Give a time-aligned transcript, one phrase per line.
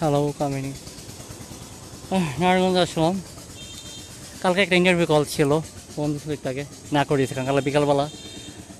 [0.00, 0.72] Hello কামিনী
[2.40, 3.14] নারায়ণগঞ্জ আসলাম।
[4.42, 5.50] কালকে একটা interview call ছিল,
[5.98, 6.62] বন্ধু সুলিকটাকে
[6.96, 8.06] না করিয়েছে, কারণ কালকে বিকালবেলা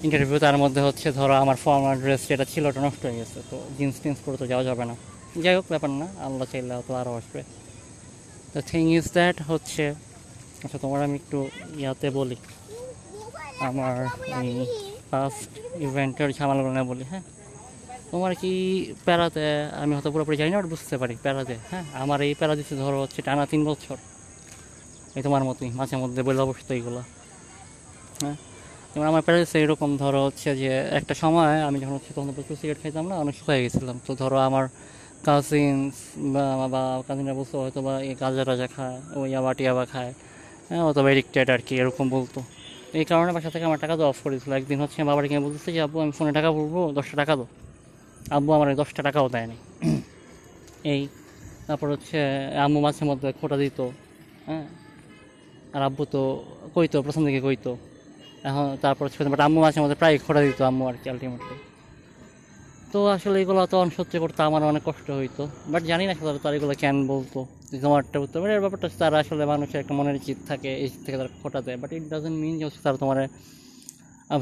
[0.07, 3.57] ইন্টারভিউ তার মধ্যে হচ্ছে, ধরো আমার ফর্মাল ড্রেস যেটা ছিল ওটা নষ্ট হয়ে গেছে, তো
[3.79, 4.95] জিন্স টিন্স পরে তো যাওয়া যাবে না।
[5.45, 7.41] যাই হোক, ব্যাপার না, আল্লাহ চাইলে হয়তো আরও আসবে।
[8.53, 9.85] দ্য থিং ইজ দ্যাট হচ্ছে
[10.65, 11.39] আচ্ছা তোমার আমি একটু
[11.81, 12.37] ইয়াতে বলি।
[13.69, 13.95] আমার
[15.11, 15.53] ফার্স্ট
[15.87, 17.25] ইভেন্টের ঝামেলাগুলো বলি হ্যাঁ?
[18.11, 18.53] তোমার কি
[19.07, 19.45] প্যারাতে,
[19.83, 23.21] আমি হয়তো পুরোপুরি জানি না বুঝতে পারি প্যারাতে। হ্যাঁ আমার এই প্যারা দিচ্ছে ধরো হচ্ছে
[23.27, 23.97] টানা তিন বছর।
[25.17, 27.01] এই তোমার মতোই মাঝে মধ্যে বলে অবস্থা এইগুলো।
[28.23, 28.37] হ্যাঁ
[28.93, 32.57] যেমন আমার প্যারা দিচ্ছে এরকম ধরো হচ্ছে যে একটা সময় আমি যখন হচ্ছে তখন প্রচুর
[32.61, 34.65] সিগারেট খাইতাম না, অনেক শুকিয়ে গেছিলাম। তো ধরো আমার
[35.27, 35.97] কাজিনস
[36.73, 40.13] বা কাজিনরা বলতো হয়তো বা এই গাজা টাজা খায় ও ইয়াবা টিয়াবা খায়।
[40.69, 42.39] হ্যাঁ অথবা এডিক্টেড আর কি, এরকম বলতো।
[42.99, 45.81] এই কারণে বাসা থেকে আমার টাকা তো অফ করে একদিন হচ্ছে বাবার কিনে বলতেছে যে,
[45.87, 47.49] আব্বু, আমি ফোনে টাকা বলব দশটা টাকা দাও।
[48.37, 49.57] আব্বু আমার দশটা টাকাও দেয়নি।
[50.93, 51.03] এই,
[51.67, 52.19] তারপর হচ্ছে,
[52.65, 53.79] আম্মু মাঝে মধ্যে খোটা দিত
[54.49, 54.67] হ্যাঁ?
[55.75, 56.23] আর আব্বু তো
[56.75, 57.73] কইতো, প্রথম দিকে কইতো।
[58.49, 61.57] এখন তারপর বাট আম্মু মাঝে মধ্যে প্রায় খোটা দিত আম্মু আর কি আলটিমেটলি
[62.93, 66.55] তো আসলে এগুলো তো সহ্য করতে আমার অনেক কষ্ট হইতো। বাট জানি না আসলে তারা
[66.59, 67.39] এগুলো কেন বলতো
[67.85, 71.31] তোমারটা উত্তর মানে এর ব্যাপারটা তারা আসলে মানুষের একটা মনের জিত থাকে, এই থেকে তারা
[71.41, 73.19] খোটা দেয়। বাট ইট ডাজেন্ট মিন যে হচ্ছে তারা তোমার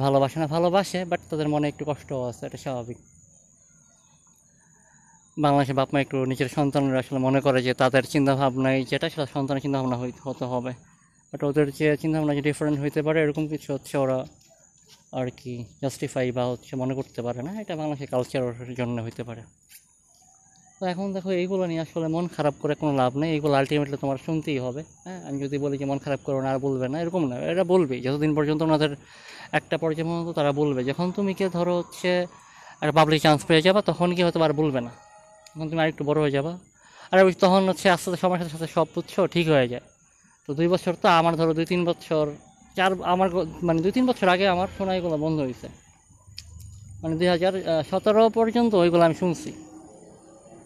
[0.04, 2.98] ভালোবাসে না, ভালোবাসে বাট তাদের মনে একটু কষ্টও আছে, এটা স্বাভাবিক।
[5.44, 9.62] বাংলাদেশে বাপ মা একটু নিজের সন্তানরা আসলে মনে করে যে তাদের চিন্তাভাবনায় যেটা সেটা সন্তানের
[9.64, 10.72] চিন্তাভাবনা হতে হবে।
[11.30, 14.18] বাট ওদের যে চিন্তাভাবনা যে ডিফারেন্ট হইতে পারে, এরকম কিছু হচ্ছে ওরা
[15.18, 19.42] আর কি জাস্টিফাই বা হচ্ছে মনে করতে পারে না। এটা বাংলাদেশের কালচারের জন্য হইতে পারে।
[20.78, 24.18] তো এখন দেখো এইগুলো নিয়ে আসলে মন খারাপ করে কোনো লাভ নেই। এইগুলো আলটিমেটলি তোমার
[24.26, 27.22] শুনতেই হবে। হ্যাঁ আমি যদি বলি যে মন খারাপ করো না, আর বলবে না, এরকম
[27.30, 28.90] না। এরা বলবে, যতদিন পর্যন্ত ওনাদের
[29.58, 32.10] একটা পর্যায়ে পর্যন্ত তারা বলবে। যখন তুমি কে ধরো হচ্ছে
[32.82, 34.92] একটা পাবলিক চান্স পেয়ে যাবা, তখন কি হয়তো আর বলবে না।
[35.48, 36.52] তখন তুমি আরেকটু বড় হয়ে যাবা।
[37.12, 39.84] আর তখন হচ্ছে আস্তে আস্তে সময়ের সাথে সাথে সব বুঝছ ঠিক হয়ে যায়।
[40.48, 42.24] তো দুই বছর তো আমার ধরো দুই তিন বছর,
[42.76, 43.28] চার আমার
[43.66, 45.68] মানে দুই তিন বছর আগে আমার শোনা এগুলো বন্ধ হয়েছে।
[47.02, 47.54] মানে দুই হাজার
[47.90, 49.50] সতেরো পর্যন্ত ওইগুলো আমি শুনছি।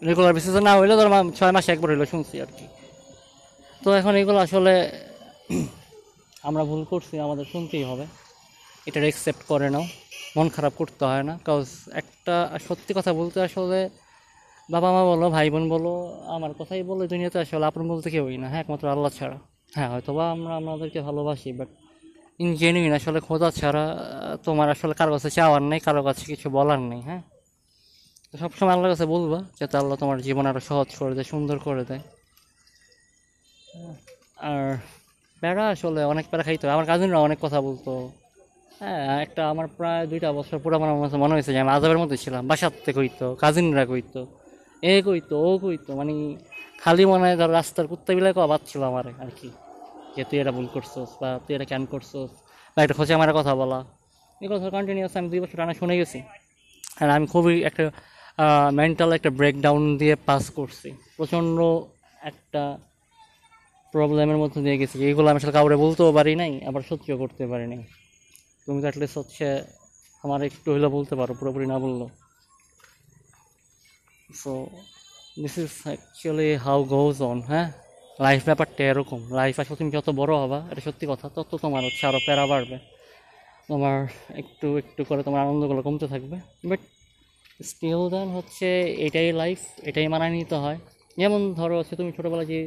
[0.07, 2.65] রেগুলার বেসিসে না হইলে ধরো ছয় মাসে একবার হইল শুনছি আর কি।
[3.81, 4.73] তো এখন এগুলো আসলে
[6.47, 8.05] আমরা ভুল করছি, আমাদের শুনতেই হবে।
[8.87, 9.85] এটার অ্যাকসেপ্ট করে নাও।
[10.37, 11.65] মন খারাপ করতে হয় না। কাজ
[12.01, 12.35] একটা
[12.67, 13.79] সত্যি কথা বলতে আসলে
[14.69, 15.93] বাবা মা বলো, ভাই বোন বলো,
[16.35, 19.37] আমার কথাই বলো দুনিয়াতে আসলে আপন বলতে কেউই না হ্যাঁ একমাত্র আল্লাহ ছাড়া।
[19.75, 21.69] হ্যাঁ হয়তো বা আমরা আমাদেরকে ভালোবাসি বাট
[22.43, 23.85] ইন জেনুইন আসলে খোঁজা ছাড়া,
[24.45, 27.21] তোমার আসলে কারও কাছে চাওয়ার নেই, কারও কাছে কিছু বলার নেই হ্যাঁ।
[28.29, 31.83] তো সবসময় আল্লাহর কাছে বলবা, যাতে আল্লাহ তোমার জীবন আরও সহজ করে দেয়, সুন্দর করে
[31.89, 32.03] দেয়।
[34.51, 34.63] আর
[35.41, 37.91] প্যারা আসলে অনেক প্যারা খাইতো, আমার কাজিনরা অনেক কথা বলতো।
[38.79, 40.89] হ্যাঁ একটা আমার প্রায় দুইটা বছর পুরো আমার
[41.23, 44.21] মনে হয়েছে যে আমি আজাবের মধ্যে ছিলাম বাসার থেকে কইতো কাজিনরা কইতো।
[44.91, 46.13] এ কইতো ও কইতো মানে
[46.83, 49.49] খালি মনে হয় রাস্তার কুত্তা বিলাকে অবাদ ছিল আমার আর কি
[50.15, 52.31] যে তুই এটা ভুল করছোস বা তুই এটা কেন করছোস
[52.73, 53.79] বা একটা খোঁজে আমার কথা বলা।
[54.43, 56.19] এই কথা কন্টিনিউস আমি দুই বছর টানা শুনে গেছি।
[57.01, 57.83] আর আমি খুবই একটা
[58.79, 61.57] মেন্টাল একটা ব্রেকডাউন দিয়ে পাস করছি। প্রচণ্ড
[62.29, 62.63] একটা
[63.93, 67.65] প্রবলেমের মধ্যে দিয়ে গেছি। এইগুলো আমি আসলে কাউরে বলতেও পারি নাই, আবার সহ্য করতে পারি
[67.71, 67.81] নাই।
[68.65, 69.45] তুমি তো অ্যাটলিস্ট হচ্ছে
[70.23, 72.01] আমার একটু হইলে বলতে পারো, পুরোপুরি না বলল
[74.41, 74.51] so
[75.43, 77.67] this is actually how goes on হ্যাঁ
[78.25, 82.03] লাইফ ব্যাপারটা এরকম। লাইফ আসলে তুমি যত বড় হবা, এটা সত্যি কথা, তত তোমার হচ্ছে
[82.09, 82.77] আরও প্যারা বাড়বে।
[83.69, 83.97] তোমার
[84.41, 86.37] একটু একটু করে তোমার আনন্দগুলো কমতে থাকবে।
[86.69, 86.81] বাট
[87.69, 88.67] স্টিল দেন হচ্ছে
[89.07, 90.77] এটাই লাইফ এটাই মানায় নিতে হয়।
[91.21, 92.59] যেমন ধরো হচ্ছে তুমি ছোটোবেলায় যে,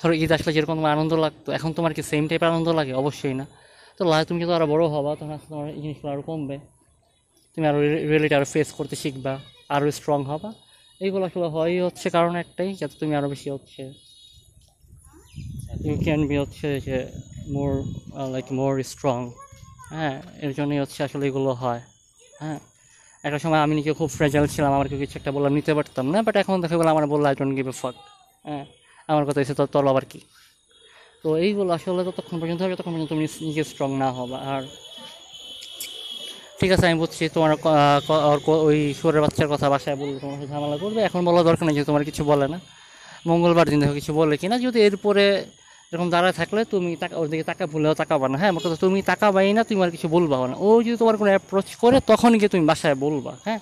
[0.00, 2.92] ধরো ঈদ আসলে যেরকম তোমার আনন্দ লাগতো, এখন তোমার কি সেম টাইপের আনন্দ লাগে?
[3.02, 3.46] অবশ্যই না।
[3.96, 6.56] তো লাইফ তুমি যত আরও বড়ো হবা, তখন আসলে তোমার এই জিনিসগুলো আরও কমবে।
[7.54, 7.78] তুমি আরও
[8.10, 9.34] রিয়েলিটি আরও ফেস করতে শিখবা
[9.74, 10.50] আরও স্ট্রং হবা।
[11.04, 13.82] এইগুলো আসলে হয় হচ্ছে কারণ একটাই যাতে তুমি আরও বেশি হচ্ছে।
[15.86, 16.96] ইউ ক্যান বি হচ্ছে যে
[17.54, 17.70] মোর
[18.34, 19.18] লাইক মোর স্ট্রং
[19.94, 21.82] হ্যাঁ এর জন্যই হচ্ছে আসলে এগুলো হয়।
[22.40, 22.58] হ্যাঁ
[23.24, 26.18] একটা সময় আমি নিজে খুব ফ্রেজাল ছিলাম, আমার কেউ কিছু একটা বললাম নিতে পারতাম না
[26.26, 27.94] বাট এখন দেখা গেলো আমার বলল আই ডোন্ট গিভ এ ফাক
[28.44, 28.64] হ্যাঁ
[29.08, 30.20] আমার কথা এসে তোর আবার কি?
[31.22, 34.62] তো এইগুলো আসলে ততক্ষণ পর্যন্ত হবে যতক্ষণ পর্যন্ত তুমি নিজে স্ট্রং না হবা। আর
[36.62, 37.50] ঠিক আছে, আমি বুঝছি তোমার
[38.68, 42.02] ওই সুরের বাচ্চার কথা বাসায় বললে তোমার ঝামেলা করবে। এখন বলা দরকার নেই যে তোমার
[42.08, 42.58] কিছু বলে না।
[43.30, 45.24] মঙ্গলবার দিন দেখো কিছু বলে কিনা। যদি এরপরে
[45.92, 49.10] এরকম দাঁড়ায় থাকলে তুমি টাকা ওর দিকে তাকা ভুলেও তাকাবা না। হ্যাঁ কথা তুমি টাকা
[49.10, 52.50] তাকাবাই না, তুমি আর কিছু বলবা না। ও যদি তোমার কোনো অ্যাপ্রোচ করে তখন গিয়ে
[52.54, 53.60] তুমি বাসায় বলবা। হ্যাঁ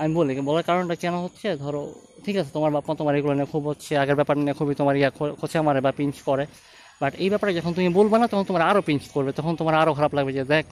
[0.00, 1.48] আমি বলি বলার কারণটা কেন হচ্ছে?
[1.62, 1.82] ধরো,
[2.24, 4.94] ঠিক আছে, তোমার বাপ মা তোমার এগুলো নিয়ে খুব হচ্ছে। আগের ব্যাপার নিয়ে খুবই তোমার
[5.00, 5.10] ইয়া
[5.40, 6.44] খোঁচা মারে বা পিঞ্চ করে।
[7.00, 9.92] বাট এই ব্যাপারে যখন তুমি বলবা না, তখন তোমার আরও পিঞ্চ করবে তখন তোমার আরও
[9.98, 10.64] খারাপ লাগবে যে, দেখ,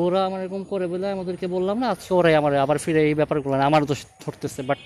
[0.00, 3.54] ওরা আমার এরকম করে বলে আমাদেরকে বললাম না, আজকে ওরাই আমার, আবার ফিরে এই ব্যাপারগুলো
[3.60, 4.78] না, আমার দোষ ধরতেছে। বাট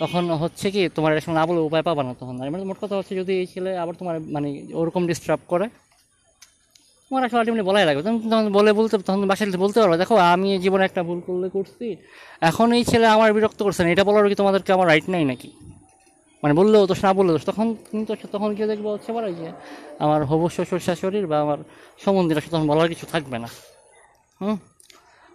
[0.00, 3.14] তখন হচ্ছে কি, তোমার এটা না বলে উপায় পাবা না তখন। মানে মোট কথা হচ্ছে
[3.20, 4.48] যদি এই ছেলে আবার তোমার মানে
[4.80, 5.66] ওরকম ডিস্টার্ব করে,
[7.08, 10.48] তোমার আসলে আলটিমেটলি বলাই লাগবে। তখন তখন বলে বলতে, তখন বাসায় বলতে পারবে, দেখো, আমি
[10.64, 11.88] জীবনে একটা ভুল করলে করছি,
[12.50, 15.50] এখন এই ছেলে আমার বিরক্ত করছে না, এটা বলার কি তোমাদেরকে আমার রাইট নাই নাকি?
[16.42, 19.48] মানে বললেও দোষ, না বললেও দোষ। তখন কিন্তু তখন কেউ দেখব হচ্ছে বলে যে
[20.04, 21.58] আমার হবু শ্বশুর শাশুড়ির বা আমার
[22.04, 23.48] সম্বন্ধীরা তখন বলার কিছু থাকবে না।
[24.40, 24.56] হুম?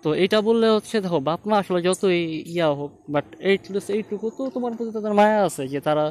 [0.04, 2.21] তো এইটা বললে হচ্ছে, দেখো, বাপ মা আসলে যতই
[2.56, 6.06] ইয়া হোক বাট এইটলিস্ট এইটুকু তো তোমার প্রতি তাদের মায়া আছে যে তারা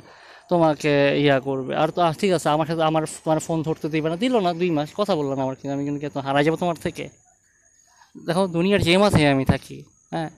[0.50, 0.92] তোমাকে
[1.24, 4.34] ইয়া করবে। আর তো ঠিক আছে, আমার সাথে আমার তোমার ফোন ধরতে দিবে না, দিল
[4.46, 7.04] না, দুই মাস, কথা বলল না আমার কিন্তু আমি কিন্তু তো হারাই যাব তোমার থেকে?
[8.26, 9.76] দেখো, দুনিয়ার যে মাথায় আমি থাকি
[10.14, 10.30] হ্যাঁ?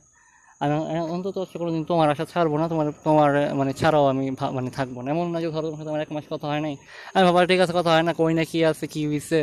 [0.61, 0.75] আমি
[1.15, 4.25] অন্তত হচ্ছে কোনো দিন তোমার আশা ছাড়বো না তোমার তোমার মানে ছাড়াও আমি
[4.57, 6.75] মানে থাকব না। এমন না যে ধরো তোমার সাথে আমার এক মাস কথা হয় নাই।
[7.15, 9.41] আমি বাবা ঠিক আছে কথা হয় না কই না কী আছে কী হয়েছে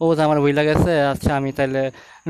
[0.00, 1.82] ও তো আমার বই লাগেছে আচ্ছা আমি তাহলে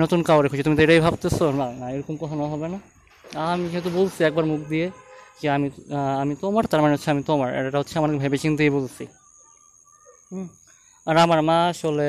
[0.03, 1.45] নতুন কাউরে খুঁজি। তুমি তো এটাই ভাবতেছো?
[1.61, 2.79] না না এরকম কখনো হবে না।
[3.53, 4.87] আমি যেহেতু বলছি একবার মুখ দিয়ে
[5.41, 5.69] যে আমি
[6.23, 9.05] আমি তোমার তার মানে হচ্ছে আমি তোমার। এটা হচ্ছে আমার ভেবে চিন্তেই বলছি।
[10.31, 10.47] হুম।
[11.07, 12.09] আর আমার মা আসলে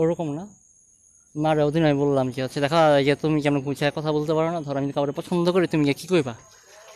[0.00, 0.44] ওরকম না।
[1.34, 2.58] মার ওদিন আমি বললাম যে হচ্ছে?
[2.64, 4.60] দেখা যে তুমি কেমন গুছিয়ে কথা বলতে পারো না?
[4.66, 6.34] ধরো, আমি কাউরে পছন্দ করি, তুমি গিয়ে কী কইবা?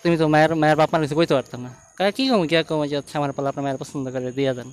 [0.02, 2.80] তুমি তো মায়ের মায়ের বাপ মার কিছু কইতে পারতাম না। কারণ কী কম গিয়া কম
[2.90, 4.68] যে হচ্ছে আমার পালা, আপনার মায়ের পছন্দ করে দিয়ে দেন।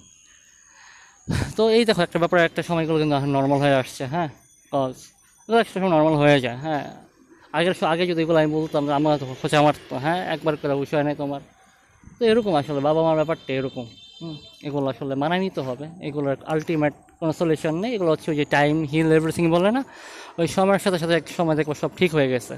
[1.57, 4.29] তো এই দেখো, একটা ব্যাপারে একটা সময়গুলো কিন্তু নর্মাল হয়ে আসছে হ্যাঁ?
[4.71, 4.95] কজ
[5.61, 6.83] একটা সময় নর্মাল হয়ে যায় হ্যাঁ?
[7.57, 10.19] আগের আগে যদি এগুলো আমি বলতাম আমার তো হচ্ছে আমার তো হ্যাঁ?
[10.33, 11.41] একবার করে বিষয় নেই তোমার।
[12.17, 13.85] তো এরকম আসলে বাবা মার ব্যাপারটা এরকম,
[14.19, 14.35] হুম?
[14.67, 18.75] এগুলো আসলে মানায় নিতে হবে, এগুলোর আলটিমেট কোনো সলিউশন নেই। এগুলো হচ্ছে ওই যে টাইম
[18.91, 19.81] হিল এভরিথিং বলে না?
[20.39, 22.55] ওই সময়ের সাথে সাথে এক সময় দেখব সব ঠিক হয়ে গেছে।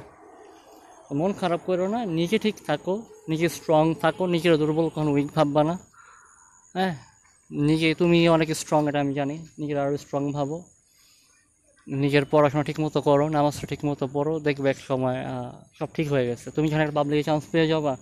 [1.15, 2.93] মন খারাপ করো না, নিজে ঠিক থাকো,
[3.29, 5.75] নিজে স্ট্রং থাকো, নিজের দুর্বল কখনো উইক ভাববা না।
[6.73, 6.93] হ্যাঁ?
[7.51, 10.57] নিজে, তুমি অনেক স্ট্রং এটা আমি জানি। নিজের আরও স্ট্রং ভাবো।
[11.87, 15.19] নিজের পড়াশোনা ঠিক মতো করো, নামাজটা ঠিক মতো পড়ো, দেখবে এক সময়
[15.79, 17.93] সব ঠিক হয়ে গেছে। তুমি যখন একটা পাবলিকে চান্স পেয়ে যাবা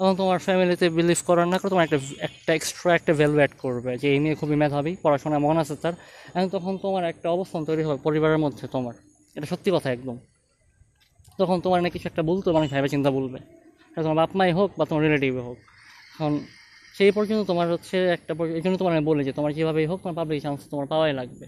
[0.00, 1.98] তখন তোমার ফ্যামিলিতে বিলিভ করার না করে তোমার একটা
[2.28, 5.94] একটা এক্সট্রা একটা ভ্যালু অ্যাড করবে, যে এই নিয়ে খুবই মেধাবী পড়াশোনা মন আছে তার।
[6.34, 8.94] এখন তখন তোমার একটা অবস্থান তৈরি হবে পরিবারের মধ্যে তোমার।
[9.36, 10.16] এটা সত্যি কথা একদম।
[11.40, 13.38] তখন তোমার না কিছু একটা বলতো মানুষ ভেবে চিন্তা বলবে।
[14.04, 15.58] তোমার বাপ মাই হোক বা তোমার রিলেটিভে হোক।
[16.14, 16.32] এখন
[16.94, 20.16] সেই পর্যন্ত তোমার হচ্ছে একটা এই জন্য তোমার আমি বলি যে তোমার যেভাবেই হোক তোমার
[20.20, 21.46] পাবলিক চান্স তোমার পাওয়াই লাগবে।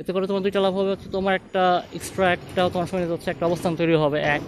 [0.00, 1.62] এতে করে তোমার দুইটা লাভ হবে হচ্ছে তোমার একটা
[1.98, 4.42] এক্সট্রা একটা, তোমার সঙ্গে হচ্ছে একটা অবস্থান তৈরি হবে, এক।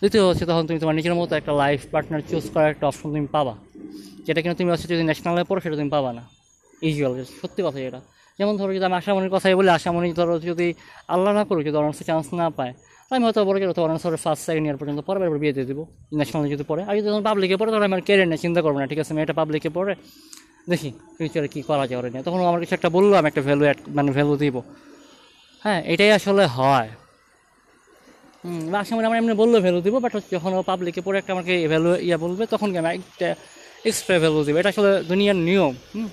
[0.00, 3.28] দ্বিতীয় হচ্ছে তখন তুমি তোমার নিজের মতো একটা লাইফ পার্টনার চুজ করার একটা অপশন তুমি
[3.36, 3.54] পাবা।
[4.26, 6.22] যেটা কিনা তুমি হচ্ছে যদি ন্যাশনালে পড়ো, সেটা তুমি পাবা না।
[6.86, 8.00] ইউজুয়াল সত্যি কথা এটা।
[8.38, 10.66] যেমন ধরো যদি আমি আশামণির কথাই বলি, আশামণি ধরো যদি
[11.14, 12.72] আল্লাহ না করুক, যদি অনার্সে চান্স না পায়,
[13.10, 15.82] আমি হয়তো বড় গেলে তো অনার্সের ফার্স্ট সেকেন্ড ইয়ার পর্যন্ত পরে এবার বিয়ে দিয়ে দেবো।
[16.18, 18.86] ন্যাশনালে যদি পড়ে। আর যদি তখন পাবলিকে পড়ে তখন আমার কেরিয়ার নিয়ে চিন্তা করব না।
[18.90, 19.92] ঠিক আছে আমি এটা পাবলিকে পড়ে,
[20.70, 23.64] দেখি ফিউচারে কী করা যায় ওরা নিয়ে। তখন আমার কিছু একটা বলল, আমি একটা ভ্যালু
[23.66, 24.56] অ্যাড মানে ভ্যালু দিব।
[25.64, 26.90] হ্যাঁ এটাই আসলে হয়।
[28.44, 31.68] হুম, বা আশা আমার এমনি বলল ভ্যালু দিব বাট যখন ও পাবলিকে পড়ে একটা আমাকে
[31.68, 33.34] ভ্যালু ইয়া বলবে, তখন আমি একটা
[33.84, 34.56] এক্সট্রা ভ্যালু দিব?
[34.56, 36.08] এটা আসলে দুনিয়ার নিয়ম, হুম?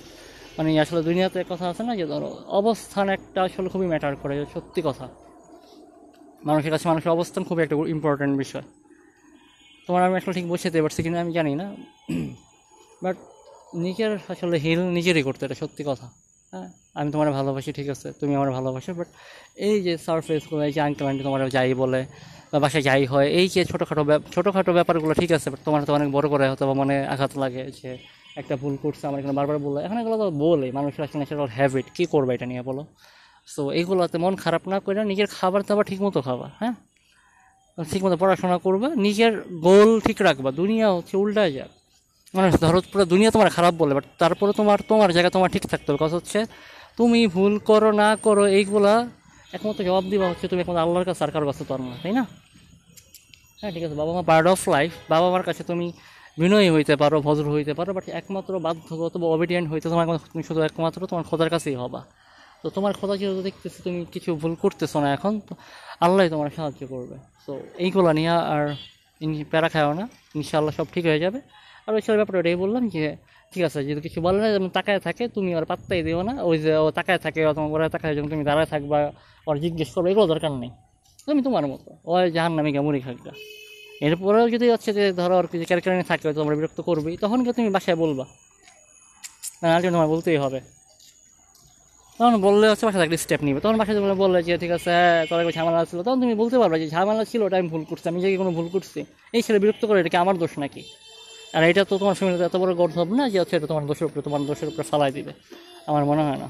[0.58, 4.82] মানে আসলে দুনিয়াতে কথা আছে না যে ধরো, অবস্থান একটা আসলে খুবই ম্যাটার করে, সত্যি
[4.82, 5.08] কথা।
[6.44, 8.62] মানুষের কাছে মানুষের অবস্থান খুবই একটা ইম্পর্ট্যান্ট বিষয়।
[9.86, 11.74] তোমার আমি আসলে ঠিক বোঝাতে পারছি কিনা আমি জানি না
[13.02, 13.16] বাট
[13.74, 16.10] নিজের আসলে হিল নিজেরই করতে এটা সত্যি কথা।
[16.52, 18.08] হ্যাঁ আমি তোমার ভালোবাসি, ঠিক আছে?
[18.20, 19.08] তুমি আমার ভালোবাসো বাট
[19.68, 22.00] এই যে সারফেসগুলো এই যে আঙ্কেল আন্টি তোমার যাই বলে,
[22.52, 24.02] বা বাসায় যাই হয়, এই যে ছোটোখাটো
[24.34, 25.48] ছোটোখাটো ব্যাপারগুলো, ঠিক আছে?
[25.52, 27.90] বাট তোমার তো অনেক বড় করে হয়তো বা মনে আঘাত লাগে যে
[28.40, 31.86] একটা ভুল করছে, আমার এখানে বারবার বলে এখন এগুলো তো বলে মানুষের আসলে ন্যাচারাল হ্যাবিট
[31.96, 32.82] কী করবে এটা নিয়ে বলো?
[33.54, 36.74] সো এইগুলোতে মন খারাপ না করে নিজের খাবার দাবার ঠিক মতো খাবা হ্যাঁ?
[37.78, 39.32] ঠিক মতো পড়াশোনা করবা, নিজের
[39.66, 41.72] গোল ঠিক রাখবা, দুনিয়া হচ্ছে উল্টায় যাক।
[42.36, 45.88] মানে ধরো পুরো দুনিয়া তোমার খারাপ বলে বাট তারপরে তোমার তোমার জায়গা তোমার ঠিক থাকতে
[45.90, 46.38] হবে। কথা হচ্ছে,
[46.98, 48.94] তুমি ভুল করো, না করো, এইগুলা
[49.56, 52.24] একমাত্র জবাব দিবা হচ্ছে তুমি একমাত্র আল্লাহর কাছে আর কারোর কাছে আর না, তাই না?
[53.60, 55.86] হ্যাঁ ঠিক আছে বাবা মা পার্ট অফ লাইফ বাবা মার কাছে তুমি
[56.40, 60.60] বিনয়ী হইতে পারো, ভদ্র হইতে পারো বাট একমাত্র বাধ্যগত বা অবিডিয়েন্ট হইতে তোমার তুমি শুধু
[60.68, 62.00] একমাত্র তোমার খোদার কাছেই হবা।
[62.62, 65.52] তো তোমার খোদা যেহেতু দেখতেছি তুমি কিছু ভুল করতেছো না এখন, তো
[66.04, 67.16] আল্লাহ তোমার সাহায্য করবে।
[67.46, 67.52] তো
[67.84, 68.64] এইগুলো নিয়ে আর
[69.52, 70.04] প্যারা খাও না,
[70.38, 71.40] ইনশাআল্লাহ সব ঠিক হয়ে যাবে।
[71.86, 73.04] আর ওই ছেলের ব্যাপারে ওটাই বললাম যে,
[73.52, 76.58] ঠিক আছে, যদি কিছু বলে না, যেমন তাকায় থাকে, তুমি ওর পাত্তাই দিও না। ওই
[76.64, 78.98] যে ও তাকায় থাকে, ও তোমার ওরা তাকায় যখন তুমি দাঁড়ায় থাকবা,
[79.48, 80.70] ওর জিজ্ঞেস করবে, এগুলো দরকার নেই।
[81.26, 83.32] তুমি তোমার মতো। ওই জাহান নামে মুড়ি খাকবা
[84.06, 87.50] এরপরেও যদি হচ্ছে যে, ধরো আর কিছু ক্যারেক্টার নিয়ে থাকে, তোমরা বিরক্ত করবেই তখন কি
[87.52, 88.24] তুমি বাসায় বলবা।
[89.62, 90.60] না আলটিমেট তোমার বলতেই হবে।
[92.18, 95.26] তখন বললে হচ্ছে বাসা একটা স্টেপ নিবে। তখন বাসায় তুমি বললে যে, ঠিক আছে হ্যাঁ
[95.28, 98.08] তোর একটা ঝামেলা ছিল, তখন তুমি বলতে পারবে যে, ঝামেলা ছিল, ওটা আমি ভুল করছি,
[98.08, 99.00] আমি যে কোনো ভুল করছি।
[99.36, 100.82] এই ছেলে বিরক্ত করে, এটা কি আমার দোষ নাকি?
[101.56, 104.06] আর এটা তো তোমার ফ্যামিলিতে এত বড় গর্ব হবে না যে হচ্ছে এটা তোমার দোষের
[104.08, 105.32] উপরে তোমার দোষের উপরে ফালাই দিবে।
[105.90, 106.48] আমার মনে হয় না।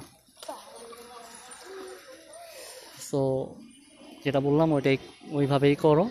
[3.08, 3.20] সো
[4.24, 4.96] যেটা বললাম ওইটাই
[5.38, 6.04] ওইভাবেই করো।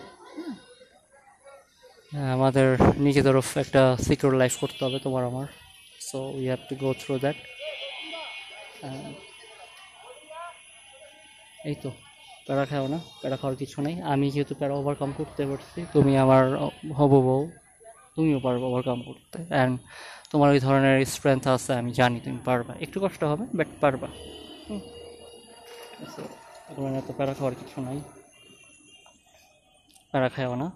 [2.12, 2.68] হ্যাঁ, আমাদের
[3.06, 5.46] নিজেদেরও একটা সিকিউর লাইফ করতে হবে তোমার আমার।
[6.08, 7.38] So we have to go through that
[11.70, 11.90] এই তো
[12.46, 16.44] প্যারা খাও না প্যারা খাওয়ার কিছু নেই। আমি যেহেতু প্যারা ওভারকাম করতে পারছি তুমি আমার
[16.98, 17.42] হবু বউ।
[18.16, 19.80] তুমিও পারবে ওভারকাম করতে। অ্যান্ড
[20.30, 24.08] তোমার ওই ধরনের স্ট্রেংথ আছে, আমি জানি তুমি পারবা। একটু কষ্ট হবে বাট পারবা।
[24.70, 24.80] হুম।
[26.88, 28.00] নিয়ে প্যারা খাওয়ার কিছু নাই।
[30.10, 30.72] প্যারা খাও না।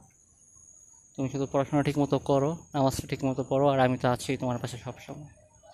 [1.16, 4.58] তুমি শুধু পড়াশোনা ঠিক মতো করো, নামাজটা ঠিক মতো পড়ো, আর আমি তো আছি তোমার
[4.58, 5.28] পাশে সবসময়।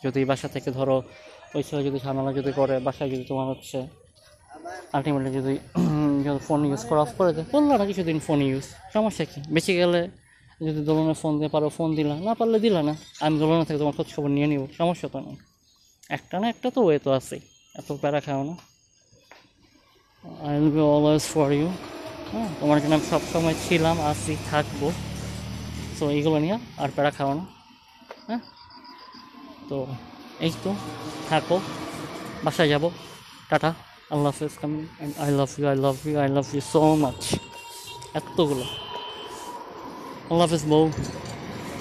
[0.05, 1.03] যদি বাসা থেকে ধরো
[1.55, 3.87] ওই ছেলে যদি ঝামেলা যদি করে, বাসায় যদি তোমার হচ্ছে
[4.93, 5.59] আলটিমেটলি যদি
[6.25, 9.43] যদি ফোন ইউজ করা অফ করে দেয়, বলল না কিছুদিন ফোন ইউজ সমস্যা কি?
[9.51, 10.09] বেঁচে গেলে
[10.65, 13.95] যদি দোলনে ফোন দিয়ে পারো, ফোন দিলা। না পারলে দিলা না। আমি দোলনা থেকে তোমার
[13.97, 15.37] খোঁজ খবর নিয়ে নিব, সমস্যা তো নেই।
[16.09, 17.41] একটা না একটা তো ওয়ে তো আছেই।
[17.75, 18.57] এত প্যারা খাও না।
[20.49, 21.69] I will be always for you
[22.33, 24.93] হ্যাঁ তোমার জন্য আমি সবসময় ছিলাম, আছি, থাকব।
[25.99, 27.47] সো এইগুলো নিয়ে আর প্যারা খাও না।
[28.27, 28.39] হ্যাঁ?
[29.69, 29.87] তো,
[30.41, 30.75] এই তো,
[31.29, 31.61] থাকো।
[32.45, 32.91] বাসায় যাব।
[33.49, 33.75] টাটা।
[34.11, 37.35] আল্লাহ হাফিজ coming and I love you I love you I love you so much
[38.15, 38.86] এতগুলো।
[40.31, 40.85] আল্লাহ হাফিজ বউ